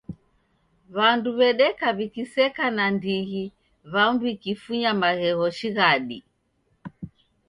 Wandu 0.97 1.29
wedeka 1.39 1.87
wikiseka 1.97 2.65
na 2.77 2.85
ndighi 2.95 3.43
wamu 3.93 4.19
wikifunya 4.25 4.91
maghegho 5.01 5.47
shighadi 5.57 6.19